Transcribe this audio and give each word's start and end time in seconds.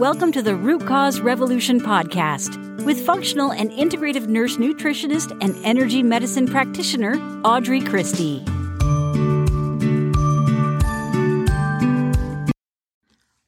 Welcome 0.00 0.32
to 0.32 0.40
the 0.40 0.56
Root 0.56 0.86
Cause 0.86 1.20
Revolution 1.20 1.78
podcast 1.78 2.82
with 2.86 3.04
functional 3.04 3.52
and 3.52 3.70
integrative 3.70 4.28
nurse 4.28 4.56
nutritionist 4.56 5.36
and 5.42 5.54
energy 5.62 6.02
medicine 6.02 6.46
practitioner 6.48 7.16
Audrey 7.44 7.82
Christie. 7.82 8.42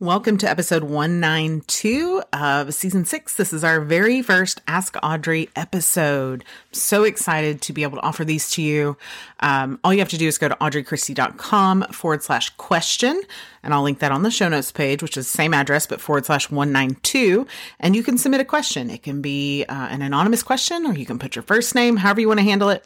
Welcome 0.03 0.37
to 0.39 0.51
episode 0.51 0.83
192 0.83 2.25
of 2.33 2.75
season 2.75 3.05
six. 3.05 3.37
This 3.37 3.53
is 3.53 3.63
our 3.63 3.81
very 3.81 4.21
first 4.21 4.61
Ask 4.67 4.97
Audrey 5.01 5.49
episode. 5.55 6.43
I'm 6.43 6.75
so 6.75 7.05
excited 7.05 7.63
to 7.63 7.73
be 7.73 7.85
able 7.85 7.99
to 7.99 8.03
offer 8.03 8.25
these 8.25 8.51
to 8.51 8.63
you. 8.63 8.97
Um, 9.39 9.79
all 9.85 9.95
you 9.95 10.01
have 10.01 10.09
to 10.09 10.19
do 10.19 10.27
is 10.27 10.39
go 10.39 10.49
to 10.49 10.57
audreychristie.com 10.57 11.85
forward 11.93 12.25
slash 12.25 12.51
question, 12.57 13.23
and 13.63 13.73
I'll 13.73 13.85
link 13.85 14.01
that 14.01 14.11
on 14.11 14.25
the 14.25 14.33
show 14.33 14.49
notes 14.49 14.73
page, 14.73 15.05
which 15.05 15.17
is 15.17 15.31
the 15.31 15.37
same 15.37 15.55
address, 15.55 15.87
but 15.87 16.01
forward 16.01 16.27
slash 16.27 16.51
192. 16.51 17.47
And 17.79 17.95
you 17.95 18.03
can 18.03 18.19
submit 18.19 18.41
a 18.41 18.45
question. 18.45 18.91
It 18.91 19.05
can 19.05 19.23
be 19.23 19.65
uh, 19.69 19.87
an 19.89 20.03
anonymous 20.03 20.43
question, 20.43 20.85
or 20.85 20.95
you 20.95 21.07
can 21.07 21.21
put 21.21 21.37
your 21.37 21.45
first 21.45 21.77
name, 21.77 21.99
however 21.99 22.21
you 22.21 22.27
want 22.27 22.41
to 22.41 22.45
handle 22.45 22.71
it 22.71 22.85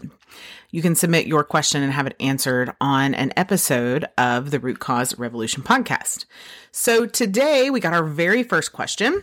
you 0.71 0.83
can 0.83 0.95
submit 0.95 1.27
your 1.27 1.45
question 1.45 1.83
and 1.83 1.93
have 1.93 2.07
it 2.07 2.17
answered 2.21 2.73
on 2.81 3.15
an 3.15 3.33
episode 3.37 4.07
of 4.19 4.51
the 4.51 4.61
Root 4.61 4.79
Cause 4.79 5.19
Revolution 5.19 5.63
podcast. 5.63 6.25
So 6.73 7.07
today 7.07 7.71
we 7.71 7.81
got 7.81 7.95
our 7.95 8.05
very 8.05 8.43
first 8.43 8.73
question. 8.73 9.23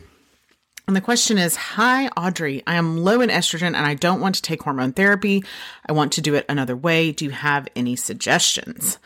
And 0.87 0.95
the 0.95 1.01
question 1.01 1.37
is 1.37 1.55
Hi, 1.55 2.07
Audrey. 2.09 2.61
I 2.67 2.75
am 2.75 2.98
low 2.98 3.21
in 3.21 3.29
estrogen 3.29 3.67
and 3.67 3.77
I 3.77 3.93
don't 3.93 4.20
want 4.20 4.35
to 4.35 4.41
take 4.41 4.63
hormone 4.63 4.93
therapy. 4.93 5.43
I 5.87 5.93
want 5.93 6.11
to 6.13 6.21
do 6.21 6.35
it 6.35 6.45
another 6.49 6.75
way. 6.75 7.11
Do 7.11 7.25
you 7.25 7.31
have 7.31 7.67
any 7.75 7.95
suggestions? 7.95 8.98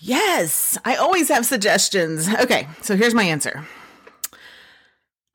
Yes, 0.00 0.78
I 0.84 0.96
always 0.96 1.28
have 1.28 1.46
suggestions. 1.46 2.28
Okay, 2.28 2.68
so 2.82 2.96
here's 2.96 3.14
my 3.14 3.24
answer. 3.24 3.66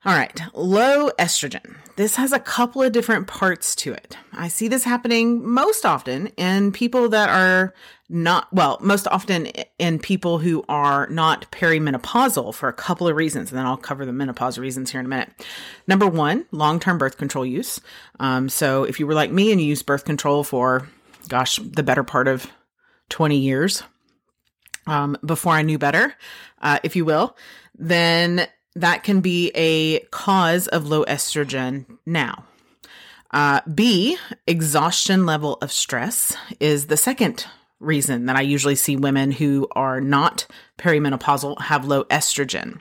All 0.04 0.16
right, 0.16 0.40
low 0.52 1.10
estrogen. 1.10 1.76
This 1.94 2.16
has 2.16 2.32
a 2.32 2.40
couple 2.40 2.82
of 2.82 2.90
different 2.90 3.28
parts 3.28 3.76
to 3.76 3.92
it. 3.92 4.16
I 4.32 4.48
see 4.48 4.66
this 4.66 4.82
happening 4.82 5.48
most 5.48 5.86
often 5.86 6.26
in 6.36 6.72
people 6.72 7.08
that 7.10 7.28
are 7.28 7.72
not, 8.08 8.52
well, 8.52 8.78
most 8.80 9.06
often 9.06 9.46
in 9.78 10.00
people 10.00 10.40
who 10.40 10.64
are 10.68 11.06
not 11.06 11.48
perimenopausal 11.52 12.52
for 12.52 12.68
a 12.68 12.72
couple 12.72 13.06
of 13.06 13.14
reasons. 13.14 13.52
And 13.52 13.58
then 13.60 13.64
I'll 13.64 13.76
cover 13.76 14.04
the 14.04 14.12
menopause 14.12 14.58
reasons 14.58 14.90
here 14.90 14.98
in 14.98 15.06
a 15.06 15.08
minute. 15.08 15.30
Number 15.86 16.08
one, 16.08 16.46
long 16.50 16.80
term 16.80 16.98
birth 16.98 17.16
control 17.16 17.46
use. 17.46 17.80
Um, 18.18 18.48
so 18.48 18.82
if 18.82 18.98
you 18.98 19.06
were 19.06 19.14
like 19.14 19.30
me 19.30 19.52
and 19.52 19.60
you 19.60 19.68
used 19.68 19.86
birth 19.86 20.04
control 20.04 20.42
for, 20.42 20.88
gosh, 21.28 21.58
the 21.58 21.84
better 21.84 22.02
part 22.02 22.26
of 22.26 22.50
20 23.10 23.36
years 23.36 23.84
um, 24.88 25.16
before 25.24 25.52
I 25.52 25.62
knew 25.62 25.78
better, 25.78 26.12
uh, 26.60 26.80
if 26.82 26.96
you 26.96 27.04
will, 27.04 27.36
then 27.78 28.48
that 28.74 29.02
can 29.02 29.20
be 29.20 29.50
a 29.54 30.00
cause 30.10 30.68
of 30.68 30.86
low 30.86 31.04
estrogen 31.04 31.86
now. 32.06 32.44
Uh, 33.30 33.60
B, 33.72 34.18
exhaustion 34.46 35.24
level 35.24 35.58
of 35.62 35.72
stress 35.72 36.36
is 36.60 36.86
the 36.86 36.96
second 36.96 37.46
reason 37.80 38.26
that 38.26 38.36
I 38.36 38.42
usually 38.42 38.76
see 38.76 38.96
women 38.96 39.32
who 39.32 39.66
are 39.72 40.00
not 40.00 40.46
perimenopausal 40.78 41.60
have 41.62 41.86
low 41.86 42.04
estrogen. 42.04 42.80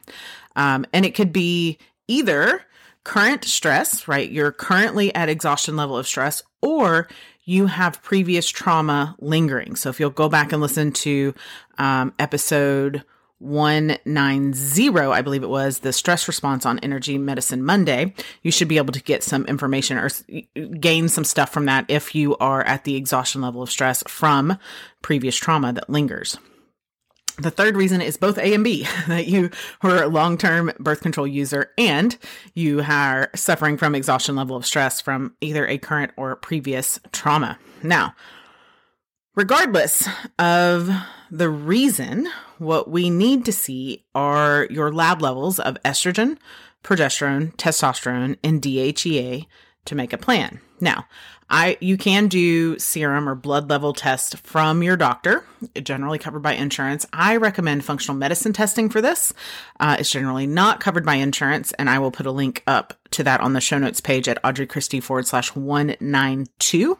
Um, 0.55 0.85
and 0.93 1.05
it 1.05 1.15
could 1.15 1.33
be 1.33 1.77
either 2.07 2.63
current 3.03 3.45
stress, 3.45 4.07
right? 4.07 4.29
You're 4.29 4.51
currently 4.51 5.13
at 5.15 5.29
exhaustion 5.29 5.75
level 5.75 5.97
of 5.97 6.07
stress, 6.07 6.43
or 6.61 7.07
you 7.43 7.65
have 7.67 8.03
previous 8.03 8.47
trauma 8.47 9.15
lingering. 9.19 9.75
So 9.75 9.89
if 9.89 9.99
you'll 9.99 10.11
go 10.11 10.29
back 10.29 10.51
and 10.51 10.61
listen 10.61 10.91
to 10.91 11.33
um, 11.77 12.13
episode 12.19 13.03
190, 13.41 14.99
I 14.99 15.21
believe 15.21 15.43
it 15.43 15.49
was, 15.49 15.79
the 15.79 15.91
stress 15.91 16.27
response 16.27 16.65
on 16.65 16.79
Energy 16.79 17.17
Medicine 17.17 17.63
Monday, 17.63 18.13
you 18.43 18.51
should 18.51 18.67
be 18.67 18.77
able 18.77 18.93
to 18.93 19.01
get 19.01 19.23
some 19.23 19.45
information 19.45 19.97
or 19.97 20.09
gain 20.79 21.09
some 21.09 21.23
stuff 21.23 21.51
from 21.51 21.65
that 21.65 21.85
if 21.87 22.13
you 22.13 22.37
are 22.37 22.63
at 22.63 22.83
the 22.83 22.95
exhaustion 22.95 23.41
level 23.41 23.61
of 23.61 23.71
stress 23.71 24.03
from 24.07 24.57
previous 25.01 25.35
trauma 25.35 25.73
that 25.73 25.89
lingers. 25.89 26.37
The 27.37 27.51
third 27.51 27.75
reason 27.75 28.01
is 28.01 28.17
both 28.17 28.37
A 28.37 28.53
and 28.53 28.63
B 28.63 28.87
that 29.07 29.25
you 29.25 29.49
were 29.81 30.03
a 30.03 30.07
long 30.07 30.37
term 30.37 30.71
birth 30.79 31.01
control 31.01 31.25
user 31.25 31.71
and 31.77 32.15
you 32.53 32.81
are 32.81 33.29
suffering 33.35 33.77
from 33.77 33.95
exhaustion 33.95 34.35
level 34.35 34.55
of 34.55 34.65
stress 34.65 35.01
from 35.01 35.35
either 35.41 35.65
a 35.65 35.79
current 35.79 36.11
or 36.17 36.35
previous 36.35 36.99
trauma. 37.11 37.57
Now, 37.81 38.13
regardless 39.35 40.07
of 40.37 40.91
the 41.31 41.49
reason 41.49 42.27
what 42.57 42.89
we 42.89 43.09
need 43.09 43.45
to 43.45 43.53
see 43.53 44.03
are 44.13 44.67
your 44.69 44.91
lab 44.91 45.21
levels 45.21 45.59
of 45.59 45.77
estrogen, 45.85 46.37
progesterone, 46.83 47.55
testosterone, 47.55 48.37
and 48.43 48.61
DHEA 48.61 49.47
to 49.85 49.95
make 49.95 50.11
a 50.11 50.17
plan. 50.17 50.59
Now, 50.81 51.07
I 51.49 51.77
you 51.79 51.97
can 51.97 52.27
do 52.27 52.77
serum 52.79 53.29
or 53.29 53.35
blood 53.35 53.69
level 53.69 53.93
tests 53.93 54.35
from 54.35 54.83
your 54.83 54.97
doctor, 54.97 55.45
generally 55.81 56.19
covered 56.19 56.41
by 56.41 56.53
insurance. 56.53 57.05
I 57.13 57.37
recommend 57.37 57.85
functional 57.85 58.17
medicine 58.17 58.51
testing 58.53 58.89
for 58.89 59.01
this. 59.01 59.33
Uh, 59.79 59.97
it's 59.99 60.11
generally 60.11 60.47
not 60.47 60.79
covered 60.81 61.05
by 61.05 61.15
insurance, 61.15 61.71
and 61.73 61.89
I 61.89 61.99
will 61.99 62.11
put 62.11 62.25
a 62.25 62.31
link 62.31 62.61
up 62.67 62.93
to 63.11 63.23
that 63.23 63.41
on 63.41 63.53
the 63.53 63.61
show 63.61 63.77
notes 63.77 64.01
page 64.01 64.27
at 64.27 64.43
Audrey 64.43 64.67
Christie 64.67 64.99
forward 64.99 65.27
slash 65.27 65.55
192 65.55 66.97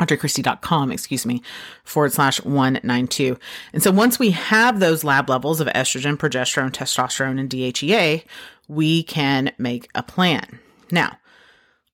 audreychristie.com, 0.00 0.90
excuse 0.90 1.24
me, 1.24 1.42
forward 1.84 2.12
slash 2.12 2.42
192. 2.42 3.38
And 3.72 3.82
so 3.82 3.90
once 3.90 4.18
we 4.18 4.30
have 4.30 4.80
those 4.80 5.04
lab 5.04 5.28
levels 5.28 5.60
of 5.60 5.68
estrogen, 5.68 6.16
progesterone, 6.16 6.72
testosterone, 6.72 7.38
and 7.38 7.48
DHEA, 7.48 8.24
we 8.68 9.02
can 9.02 9.52
make 9.58 9.88
a 9.94 10.02
plan. 10.02 10.58
Now, 10.90 11.18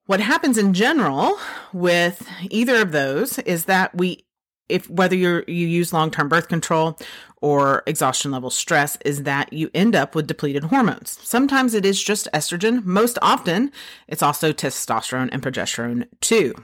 what 0.07 0.21
happens 0.21 0.59
in 0.59 0.75
general 0.75 1.39
with 1.73 2.29
either 2.51 2.83
of 2.83 2.93
those 2.93 3.39
is 3.41 3.67
that 3.67 3.95
we 3.95 4.25
if 4.69 4.89
whether 4.89 5.17
you 5.17 5.45
you 5.47 5.67
use 5.67 5.93
long-term 5.93 6.29
birth 6.29 6.49
control 6.49 6.99
or 7.41 7.83
exhaustion 7.87 8.31
level 8.31 8.51
stress 8.51 8.97
is 9.05 9.25
that 9.25 9.53
you 9.53 9.71
end 9.75 9.95
up 9.97 10.15
with 10.15 10.27
depleted 10.27 10.65
hormones. 10.65 11.19
Sometimes 11.23 11.75
it 11.75 11.85
is 11.85 12.03
just 12.03 12.29
estrogen, 12.35 12.85
most 12.85 13.19
often 13.23 13.71
it's 14.09 14.23
also 14.23 14.53
testosterone 14.53 15.29
and 15.33 15.43
progesterone 15.43 16.07
too. 16.21 16.55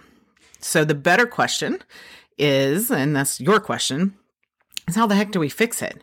So 0.60 0.84
the 0.84 0.94
better 0.94 1.26
question 1.26 1.78
is, 2.38 2.90
and 2.90 3.14
that's 3.14 3.40
your 3.40 3.60
question, 3.60 4.14
is 4.88 4.94
how 4.96 5.06
the 5.06 5.14
heck 5.14 5.32
do 5.32 5.40
we 5.40 5.48
fix 5.48 5.82
it? 5.82 6.02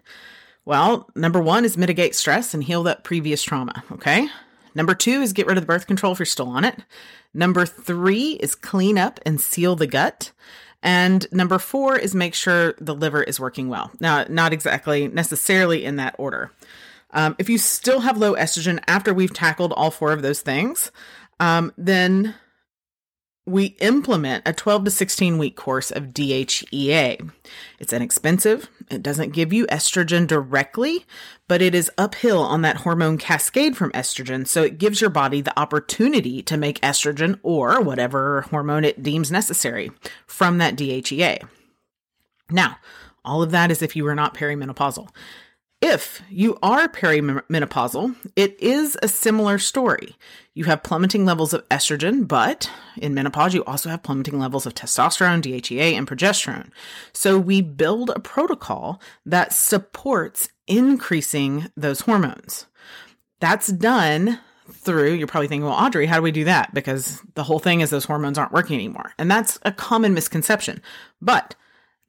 Well, 0.65 1.09
number 1.15 1.41
one 1.41 1.65
is 1.65 1.77
mitigate 1.77 2.15
stress 2.15 2.53
and 2.53 2.63
heal 2.63 2.83
that 2.83 3.03
previous 3.03 3.43
trauma. 3.43 3.83
Okay. 3.91 4.27
Number 4.75 4.95
two 4.95 5.21
is 5.21 5.33
get 5.33 5.45
rid 5.45 5.57
of 5.57 5.63
the 5.63 5.67
birth 5.67 5.87
control 5.87 6.13
if 6.13 6.19
you're 6.19 6.25
still 6.25 6.49
on 6.49 6.65
it. 6.65 6.79
Number 7.33 7.65
three 7.65 8.31
is 8.33 8.55
clean 8.55 8.97
up 8.97 9.19
and 9.25 9.39
seal 9.39 9.75
the 9.75 9.87
gut. 9.87 10.31
And 10.81 11.25
number 11.31 11.59
four 11.59 11.97
is 11.97 12.13
make 12.13 12.33
sure 12.33 12.73
the 12.79 12.95
liver 12.95 13.23
is 13.23 13.39
working 13.39 13.69
well. 13.69 13.91
Now, 13.99 14.25
not 14.27 14.51
exactly 14.51 15.07
necessarily 15.07 15.85
in 15.85 15.95
that 15.97 16.15
order. 16.17 16.51
Um, 17.11 17.35
if 17.39 17.49
you 17.49 17.57
still 17.57 18.01
have 18.01 18.17
low 18.17 18.33
estrogen 18.33 18.83
after 18.87 19.13
we've 19.13 19.33
tackled 19.33 19.71
all 19.73 19.91
four 19.91 20.11
of 20.11 20.21
those 20.21 20.41
things, 20.41 20.91
um, 21.39 21.71
then 21.77 22.35
we 23.45 23.65
implement 23.79 24.47
a 24.47 24.53
12 24.53 24.85
to 24.85 24.91
16 24.91 25.37
week 25.37 25.55
course 25.55 25.91
of 25.91 26.07
DHEA. 26.07 27.29
It's 27.79 27.91
inexpensive. 27.93 28.69
It 28.89 29.03
doesn't 29.03 29.33
give 29.33 29.51
you 29.51 29.67
estrogen 29.67 30.27
directly, 30.27 31.05
but 31.47 31.61
it 31.61 31.75
is 31.75 31.91
uphill 31.97 32.39
on 32.39 32.61
that 32.61 32.77
hormone 32.77 33.17
cascade 33.17 33.75
from 33.75 33.91
estrogen. 33.91 34.47
So 34.47 34.63
it 34.63 34.77
gives 34.77 35.01
your 35.01 35.09
body 35.09 35.41
the 35.41 35.57
opportunity 35.59 36.41
to 36.43 36.55
make 36.55 36.79
estrogen 36.79 37.39
or 37.43 37.81
whatever 37.81 38.41
hormone 38.49 38.85
it 38.85 39.03
deems 39.03 39.31
necessary 39.31 39.91
from 40.25 40.57
that 40.59 40.77
DHEA. 40.77 41.45
Now, 42.49 42.77
all 43.25 43.41
of 43.41 43.51
that 43.51 43.71
is 43.71 43.81
if 43.81 43.95
you 43.95 44.07
are 44.07 44.15
not 44.15 44.35
perimenopausal. 44.35 45.09
If 45.85 46.21
you 46.29 46.57
are 46.63 46.87
perimenopausal, 46.87 48.15
it 48.37 48.57
is 48.61 48.97
a 49.03 49.09
similar 49.09 49.59
story. 49.59 50.15
You 50.53 50.63
have 50.63 50.81
plummeting 50.81 51.25
levels 51.25 51.53
of 51.53 51.67
estrogen, 51.67 52.25
but 52.25 52.71
in 52.95 53.13
menopause, 53.13 53.53
you 53.53 53.65
also 53.65 53.89
have 53.89 54.01
plummeting 54.01 54.39
levels 54.39 54.65
of 54.65 54.73
testosterone, 54.73 55.41
DHEA, 55.41 55.91
and 55.91 56.07
progesterone. 56.07 56.69
So 57.11 57.37
we 57.37 57.59
build 57.61 58.11
a 58.11 58.21
protocol 58.21 59.01
that 59.25 59.51
supports 59.51 60.47
increasing 60.67 61.69
those 61.75 61.99
hormones. 61.99 62.65
That's 63.41 63.67
done 63.67 64.39
through, 64.71 65.15
you're 65.15 65.27
probably 65.27 65.49
thinking, 65.49 65.65
well, 65.65 65.73
Audrey, 65.73 66.05
how 66.05 66.15
do 66.15 66.21
we 66.21 66.31
do 66.31 66.45
that? 66.45 66.73
Because 66.73 67.21
the 67.35 67.43
whole 67.43 67.59
thing 67.59 67.81
is 67.81 67.89
those 67.89 68.05
hormones 68.05 68.37
aren't 68.37 68.53
working 68.53 68.75
anymore. 68.75 69.11
And 69.17 69.29
that's 69.29 69.59
a 69.63 69.73
common 69.73 70.13
misconception. 70.13 70.81
But 71.21 71.55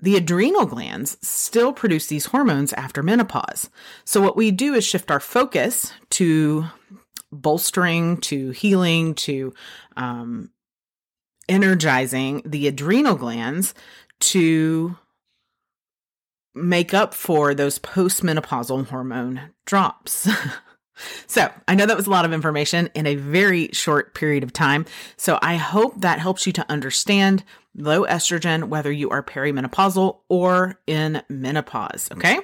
the 0.04 0.16
adrenal 0.16 0.66
glands 0.66 1.16
still 1.22 1.72
produce 1.72 2.08
these 2.08 2.26
hormones 2.26 2.74
after 2.74 3.02
menopause. 3.02 3.70
So, 4.04 4.20
what 4.20 4.36
we 4.36 4.50
do 4.50 4.74
is 4.74 4.84
shift 4.84 5.10
our 5.10 5.18
focus 5.18 5.94
to 6.10 6.66
bolstering, 7.32 8.18
to 8.18 8.50
healing, 8.50 9.14
to 9.14 9.54
um, 9.96 10.50
energizing 11.48 12.42
the 12.44 12.68
adrenal 12.68 13.14
glands 13.14 13.72
to 14.20 14.94
make 16.54 16.92
up 16.92 17.14
for 17.14 17.54
those 17.54 17.78
postmenopausal 17.78 18.86
hormone 18.88 19.52
drops. 19.64 20.28
So 21.26 21.50
I 21.66 21.74
know 21.74 21.86
that 21.86 21.96
was 21.96 22.06
a 22.06 22.10
lot 22.10 22.24
of 22.24 22.32
information 22.32 22.88
in 22.94 23.06
a 23.06 23.16
very 23.16 23.68
short 23.72 24.14
period 24.14 24.42
of 24.42 24.52
time. 24.52 24.86
So 25.16 25.38
I 25.42 25.56
hope 25.56 26.00
that 26.00 26.18
helps 26.18 26.46
you 26.46 26.52
to 26.54 26.70
understand 26.70 27.44
low 27.76 28.04
estrogen, 28.04 28.64
whether 28.64 28.92
you 28.92 29.10
are 29.10 29.22
perimenopausal 29.22 30.18
or 30.28 30.78
in 30.86 31.22
menopause. 31.28 32.08
Okay. 32.12 32.38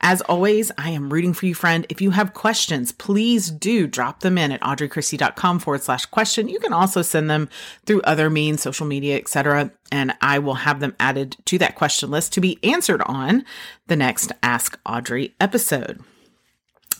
As 0.00 0.20
always, 0.22 0.70
I 0.78 0.90
am 0.90 1.12
rooting 1.12 1.32
for 1.32 1.46
you, 1.46 1.54
friend. 1.54 1.84
If 1.88 2.00
you 2.00 2.10
have 2.10 2.32
questions, 2.32 2.92
please 2.92 3.50
do 3.50 3.88
drop 3.88 4.20
them 4.20 4.38
in 4.38 4.52
at 4.52 4.60
audreychristie.com 4.60 5.58
forward 5.58 5.82
slash 5.82 6.06
question. 6.06 6.48
You 6.48 6.60
can 6.60 6.72
also 6.72 7.02
send 7.02 7.28
them 7.28 7.48
through 7.84 8.02
other 8.02 8.30
means, 8.30 8.62
social 8.62 8.86
media, 8.86 9.16
etc. 9.16 9.72
And 9.90 10.14
I 10.20 10.38
will 10.38 10.54
have 10.54 10.78
them 10.78 10.94
added 11.00 11.36
to 11.46 11.58
that 11.58 11.74
question 11.74 12.10
list 12.10 12.32
to 12.34 12.40
be 12.40 12.58
answered 12.62 13.02
on 13.06 13.44
the 13.88 13.96
next 13.96 14.30
Ask 14.42 14.78
Audrey 14.86 15.34
episode. 15.40 16.00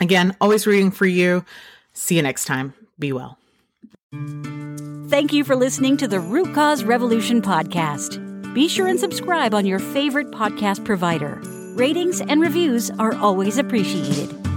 Again, 0.01 0.37
always 0.41 0.67
rooting 0.67 0.91
for 0.91 1.07
you. 1.07 1.45
See 1.93 2.17
you 2.17 2.23
next 2.23 2.45
time. 2.45 2.75
Be 2.99 3.13
well. 3.13 3.39
Thank 5.09 5.33
you 5.33 5.45
for 5.45 5.57
listening 5.57 5.97
to 5.99 6.09
the 6.09 6.21
Root 6.21 6.55
Cause 6.55 6.85
Revolution 6.85 7.43
podcast. 7.43 8.25
Be 8.55 8.69
sure 8.69 8.87
and 8.87 8.99
subscribe 8.99 9.55
on 9.55 9.67
your 9.67 9.79
favorite 9.79 10.31
podcast 10.31 10.85
provider. 10.85 11.41
Ratings 11.75 12.21
and 12.21 12.41
reviews 12.41 12.91
are 12.93 13.15
always 13.17 13.59
appreciated. 13.59 14.48